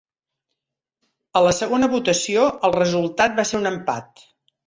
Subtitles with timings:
[1.39, 4.27] A la segona votació el resultat va ser un empat